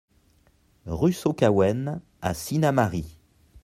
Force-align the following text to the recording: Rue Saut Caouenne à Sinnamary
Rue 0.87 1.13
Saut 1.13 1.33
Caouenne 1.35 2.01
à 2.23 2.33
Sinnamary 2.33 3.05